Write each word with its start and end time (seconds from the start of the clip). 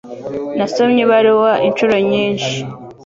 Nasomye 0.57 0.99
ibaruwa 1.05 1.51
inshuro 1.67 1.95
nyinshi. 2.09 2.55